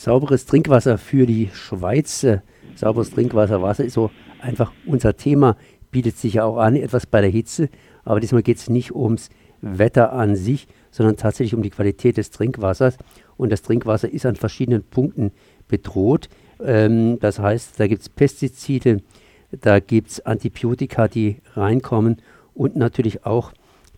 [0.00, 2.24] sauberes Trinkwasser für die Schweiz.
[2.24, 2.40] Äh,
[2.74, 5.56] sauberes Trinkwasser, Wasser ist so einfach unser Thema,
[5.90, 7.68] bietet sich ja auch an, etwas bei der Hitze.
[8.04, 9.28] Aber diesmal geht es nicht ums
[9.60, 12.96] Wetter an sich, sondern tatsächlich um die Qualität des Trinkwassers.
[13.36, 15.32] Und das Trinkwasser ist an verschiedenen Punkten
[15.68, 16.30] bedroht.
[16.64, 19.02] Ähm, das heißt, da gibt es Pestizide,
[19.50, 22.22] da gibt es Antibiotika, die reinkommen
[22.54, 23.52] und natürlich auch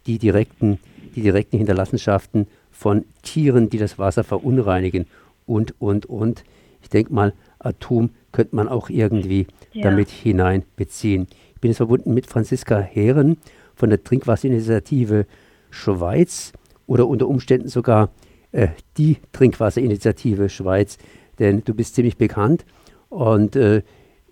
[0.07, 0.80] die direkten,
[1.14, 5.07] die direkten Hinterlassenschaften von Tieren, die das Wasser verunreinigen
[5.46, 6.45] und, und, und.
[6.80, 9.84] Ich denke mal, Atom könnte man auch irgendwie ja.
[9.84, 11.28] damit hineinbeziehen.
[11.55, 13.38] Ich bin jetzt verbunden mit Franziska Heeren
[13.74, 15.27] von der Trinkwasserinitiative
[15.70, 16.52] Schweiz
[16.87, 18.10] oder unter Umständen sogar
[18.51, 18.68] äh,
[18.98, 20.98] die Trinkwasserinitiative Schweiz,
[21.38, 22.65] denn du bist ziemlich bekannt.
[23.09, 23.82] Und äh,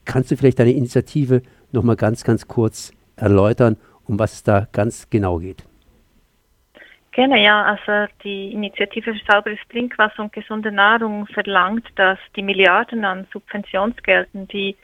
[0.04, 5.08] kannst du vielleicht deine Initiative nochmal ganz, ganz kurz erläutern, um was es da ganz
[5.08, 5.64] genau geht?
[7.12, 7.64] Gerne, ja.
[7.64, 14.46] Also die Initiative für sauberes Trinkwasser und gesunde Nahrung verlangt, dass die Milliarden an Subventionsgelden,
[14.48, 14.76] die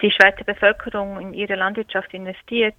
[0.00, 2.76] die Schweizer Bevölkerung in ihre Landwirtschaft investiert,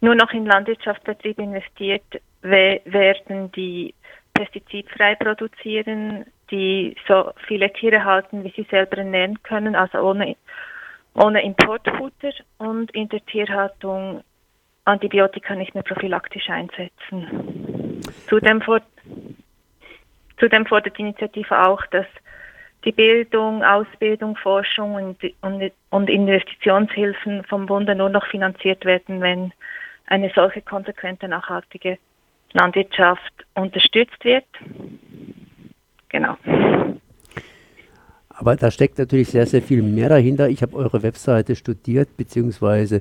[0.00, 3.94] nur noch in Landwirtschaftsbetriebe investiert werden, die
[4.34, 10.36] pestizidfrei produzieren, die so viele Tiere halten, wie sie selber ernähren können, also ohne,
[11.14, 14.24] ohne Importfutter und in der Tierhaltung
[14.84, 17.61] Antibiotika nicht mehr prophylaktisch einsetzen.
[18.28, 18.88] Zudem, fordert,
[20.38, 22.06] zudem fordert die Initiative auch, dass
[22.84, 29.52] die Bildung, Ausbildung, Forschung und, und, und Investitionshilfen vom Bunde nur noch finanziert werden, wenn
[30.06, 31.98] eine solche konsequente, nachhaltige
[32.52, 34.44] Landwirtschaft unterstützt wird.
[36.08, 36.36] Genau.
[38.28, 40.48] Aber da steckt natürlich sehr, sehr viel mehr dahinter.
[40.48, 43.00] Ich habe eure Webseite studiert bzw.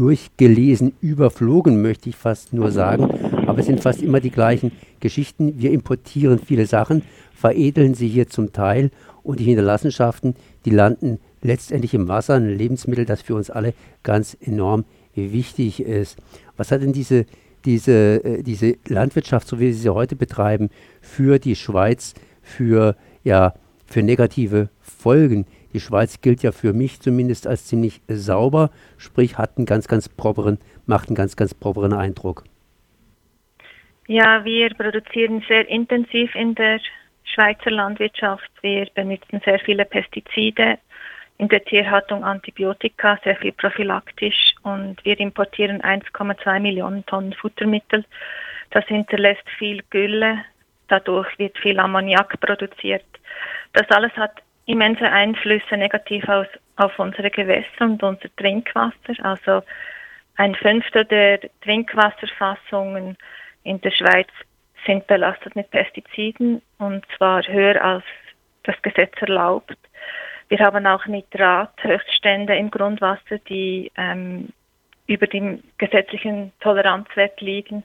[0.00, 3.10] durchgelesen, überflogen, möchte ich fast nur sagen.
[3.46, 5.60] Aber es sind fast immer die gleichen Geschichten.
[5.60, 7.02] Wir importieren viele Sachen,
[7.34, 8.90] veredeln sie hier zum Teil
[9.22, 14.38] und die Hinterlassenschaften, die landen letztendlich im Wasser, ein Lebensmittel, das für uns alle ganz
[14.40, 16.16] enorm wichtig ist.
[16.56, 17.26] Was hat denn diese
[17.66, 20.70] diese, äh, diese Landwirtschaft, so wie wir sie heute betreiben,
[21.02, 23.52] für die Schweiz, für, ja,
[23.84, 25.44] für negative Folgen.
[25.72, 30.08] Die Schweiz gilt ja für mich zumindest als ziemlich sauber, sprich hat einen ganz, ganz
[30.08, 32.44] properen, macht einen ganz, ganz properen Eindruck.
[34.06, 36.80] Ja, wir produzieren sehr intensiv in der
[37.22, 38.50] Schweizer Landwirtschaft.
[38.60, 40.78] Wir benutzen sehr viele Pestizide,
[41.40, 48.04] in der Tierhaltung Antibiotika, sehr viel prophylaktisch und wir importieren 1,2 Millionen Tonnen Futtermittel.
[48.72, 50.44] Das hinterlässt viel Gülle,
[50.88, 53.06] dadurch wird viel Ammoniak produziert.
[53.72, 59.14] Das alles hat immense Einflüsse negativ aus, auf unsere Gewässer und unser Trinkwasser.
[59.22, 59.62] Also
[60.36, 63.16] ein Fünftel der Trinkwasserfassungen
[63.64, 64.28] in der Schweiz
[64.86, 68.04] sind belastet mit Pestiziden und zwar höher als
[68.62, 69.76] das Gesetz erlaubt.
[70.48, 74.48] Wir haben auch Nitrathöchststände im Grundwasser, die ähm,
[75.06, 77.82] über dem gesetzlichen Toleranzwert liegen.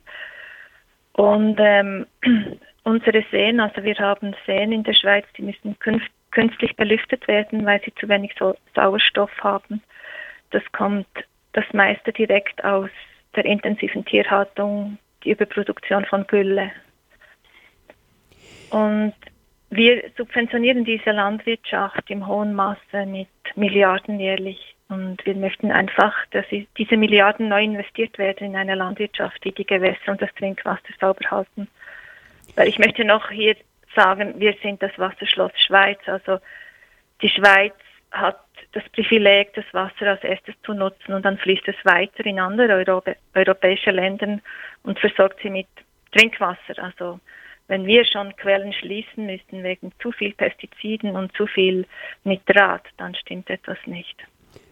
[1.14, 2.06] Und ähm,
[2.84, 5.78] unsere Seen, also wir haben Seen in der Schweiz, die müssen
[6.36, 9.82] künstlich belüftet werden, weil sie zu wenig Sau Sauerstoff haben.
[10.52, 11.08] Das kommt
[11.54, 12.90] das meiste direkt aus
[13.36, 16.72] der intensiven Tierhaltung, die Überproduktion von Gülle.
[18.70, 19.14] Und
[19.70, 24.76] wir subventionieren diese Landwirtschaft im hohen Maße mit Milliarden jährlich.
[24.90, 26.46] Und wir möchten einfach, dass
[26.78, 31.32] diese Milliarden neu investiert werden in eine Landwirtschaft, die die Gewässer und das Trinkwasser sauber
[31.32, 31.68] halten.
[32.56, 33.56] Weil ich möchte noch hier
[33.96, 36.00] sagen, wir sind das Wasserschloss Schweiz.
[36.06, 36.40] Also
[37.22, 37.74] die Schweiz
[38.12, 38.40] hat
[38.74, 42.74] das Privileg, das Wasser als erstes zu nutzen und dann fließt es weiter in andere
[42.74, 44.40] Europä europäische Länder
[44.84, 45.68] und versorgt sie mit
[46.12, 46.82] Trinkwasser.
[46.82, 47.20] Also
[47.68, 51.86] wenn wir schon Quellen schließen müssen wegen zu viel Pestiziden und zu viel
[52.24, 54.16] Nitrat, dann stimmt etwas nicht.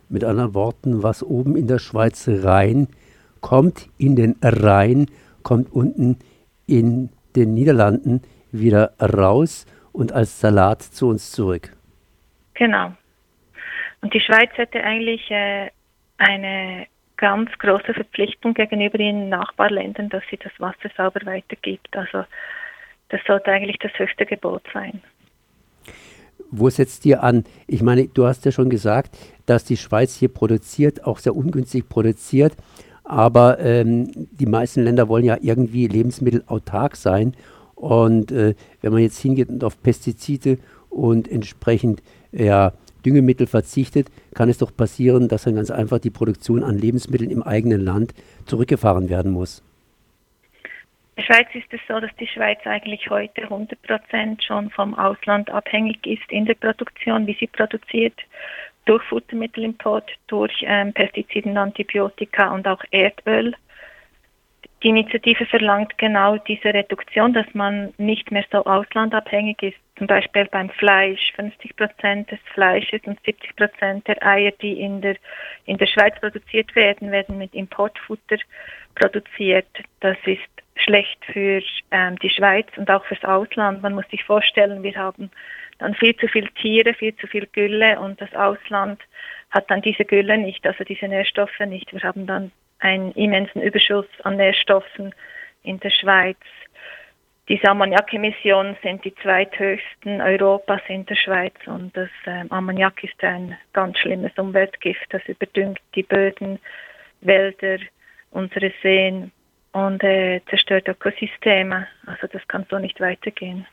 [0.09, 2.87] Mit anderen Worten, was oben in der Schweiz rein
[3.41, 5.07] kommt, in den Rhein,
[5.41, 6.19] kommt unten
[6.67, 8.21] in den Niederlanden
[8.53, 11.71] wieder raus und als Salat zu uns zurück.
[12.53, 12.93] Genau.
[14.01, 15.69] Und die Schweiz hätte eigentlich äh,
[16.17, 16.87] eine
[17.17, 21.95] ganz große Verpflichtung gegenüber ihren Nachbarländern, dass sie das Wasser sauber weitergibt.
[21.95, 22.25] Also
[23.09, 25.01] das sollte eigentlich das höchste Gebot sein.
[26.51, 27.45] Wo setzt ihr an?
[27.67, 31.87] Ich meine, du hast ja schon gesagt, dass die Schweiz hier produziert, auch sehr ungünstig
[31.89, 32.53] produziert.
[33.03, 37.35] Aber ähm, die meisten Länder wollen ja irgendwie lebensmittelautark sein.
[37.83, 40.57] Und äh, wenn man jetzt hingeht und auf Pestizide
[40.89, 42.01] und entsprechend
[42.31, 42.71] ja,
[43.05, 47.43] Düngemittel verzichtet, kann es doch passieren, dass dann ganz einfach die Produktion an Lebensmitteln im
[47.43, 48.13] eigenen Land
[48.45, 49.61] zurückgefahren werden muss.
[51.17, 55.49] der Schweiz ist es so, dass die Schweiz eigentlich heute 100 Prozent schon vom Ausland
[55.49, 58.17] abhängig ist in der Produktion, wie sie produziert,
[58.85, 63.53] durch Futtermittelimport, durch ähm, Pestiziden, Antibiotika und auch Erdöl.
[64.83, 69.77] Die Initiative verlangt genau diese Reduktion, dass man nicht mehr so auslandabhängig ist.
[69.97, 71.31] Zum Beispiel beim Fleisch.
[71.37, 75.15] 50 Prozent des Fleisches und 70 Prozent der Eier, die in der,
[75.65, 78.37] in der Schweiz produziert werden, werden mit Importfutter
[78.95, 79.67] produziert.
[80.01, 80.41] Das ist
[80.75, 83.81] schlecht für ähm, die Schweiz und auch fürs Ausland.
[83.81, 85.31] Man muss sich vorstellen, wir haben
[85.77, 88.99] dann viel zu viel Tiere, viel zu viel Gülle und das Ausland
[89.51, 91.93] hat dann diese Gülle nicht, also diese Nährstoffe nicht.
[91.93, 92.51] Wir haben dann
[92.83, 95.15] einen immensen Überschuss an Nährstoffen
[95.63, 96.37] in der Schweiz.
[97.47, 103.57] Diese Ammoniakemissionen sind die zweithöchsten Europas in der Schweiz und das ähm, Ammoniak ist ein
[103.73, 106.59] ganz schlimmes Umweltgift, das überdüngt die Böden,
[107.21, 107.79] Wälder,
[108.31, 109.31] unsere Seen
[109.71, 111.87] und äh, zerstört Ökosysteme.
[112.05, 113.65] Also das kann so nicht weitergehen.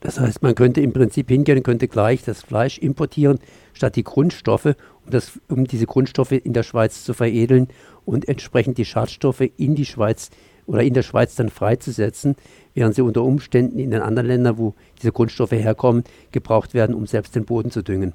[0.00, 3.38] Das heißt, man könnte im Prinzip hingehen und könnte gleich das Fleisch importieren,
[3.74, 7.68] statt die Grundstoffe, um, das, um diese Grundstoffe in der Schweiz zu veredeln
[8.04, 10.30] und entsprechend die Schadstoffe in die Schweiz
[10.66, 12.36] oder in der Schweiz dann freizusetzen,
[12.74, 17.06] während sie unter Umständen in den anderen Ländern, wo diese Grundstoffe herkommen, gebraucht werden, um
[17.06, 18.12] selbst den Boden zu düngen.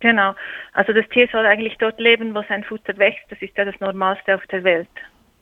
[0.00, 0.34] Genau.
[0.72, 3.24] Also das Tier soll eigentlich dort leben, wo sein Futter wächst.
[3.28, 4.88] Das ist ja das Normalste auf der Welt.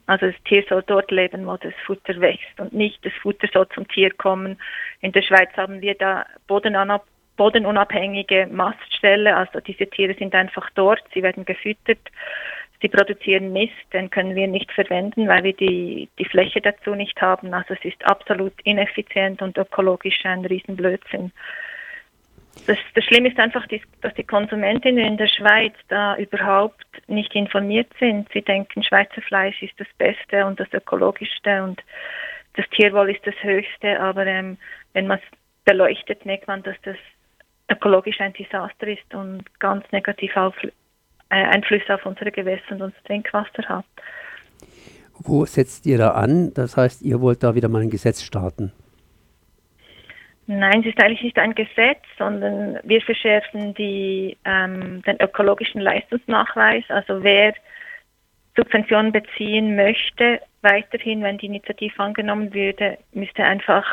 [0.08, 3.68] Also das Tier soll dort leben, wo das Futter wächst und nicht das Futter soll
[3.68, 4.58] zum Tier kommen.
[5.02, 6.24] In der Schweiz haben wir da
[7.36, 11.98] bodenunabhängige Maststelle, also diese Tiere sind einfach dort, sie werden gefüttert,
[12.80, 17.20] sie produzieren Mist, den können wir nicht verwenden, weil wir die, die Fläche dazu nicht
[17.20, 17.52] haben.
[17.52, 21.32] Also es ist absolut ineffizient und ökologisch ein Riesenblödsinn.
[22.66, 23.66] Das, das Schlimme ist einfach,
[24.02, 28.28] dass die Konsumentinnen in der Schweiz da überhaupt nicht informiert sind.
[28.32, 31.82] Sie denken, Schweizer Fleisch ist das Beste und das Ökologischste und
[32.54, 33.98] das Tierwohl ist das Höchste.
[34.00, 34.58] Aber ähm,
[34.92, 36.96] wenn man es beleuchtet, merkt man, dass das
[37.70, 40.70] ökologisch ein Desaster ist und ganz negativ auf, äh,
[41.28, 43.84] Einflüsse auf unsere Gewässer und unser Trinkwasser hat.
[45.18, 46.52] Wo setzt ihr da an?
[46.54, 48.72] Das heißt, ihr wollt da wieder mal ein Gesetz starten?
[50.50, 56.84] Nein, es ist eigentlich nicht ein Gesetz, sondern wir verschärfen die, ähm, den ökologischen Leistungsnachweis.
[56.88, 57.52] Also wer
[58.56, 63.84] Subventionen beziehen möchte, weiterhin, wenn die Initiative angenommen würde, müsste einfach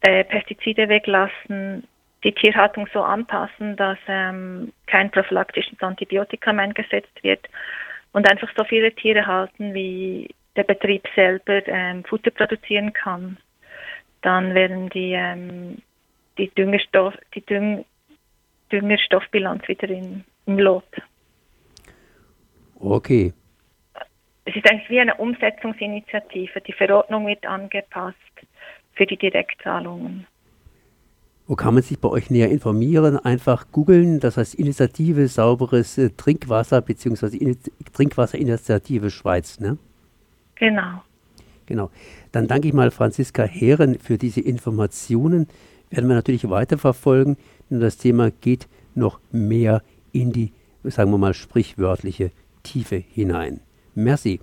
[0.00, 1.86] äh, Pestizide weglassen,
[2.24, 7.48] die Tierhaltung so anpassen, dass ähm, kein prophylaktisches Antibiotikum eingesetzt wird
[8.12, 13.38] und einfach so viele Tiere halten, wie der Betrieb selber ähm, Futter produzieren kann
[14.22, 15.78] dann werden die, ähm,
[16.38, 17.84] die, Düngerstoff, die Düng,
[18.70, 20.84] Düngerstoffbilanz wieder in, im Lot.
[22.78, 23.32] Okay.
[24.44, 26.60] Es ist eigentlich wie eine Umsetzungsinitiative.
[26.62, 28.16] Die Verordnung wird angepasst
[28.94, 30.26] für die Direktzahlungen.
[31.46, 33.18] Wo kann man sich bei euch näher informieren?
[33.18, 37.56] Einfach googeln, das heißt Initiative sauberes äh, Trinkwasser bzw.
[37.92, 39.76] Trinkwasserinitiative Schweiz, ne?
[40.54, 41.02] Genau.
[41.72, 41.90] Genau.
[42.32, 45.48] Dann danke ich mal Franziska Heeren für diese Informationen.
[45.88, 47.38] Werden wir natürlich weiterverfolgen,
[47.70, 49.82] denn das Thema geht noch mehr
[50.12, 50.52] in die,
[50.84, 52.30] sagen wir mal, sprichwörtliche
[52.62, 53.60] Tiefe hinein.
[53.94, 54.40] Merci.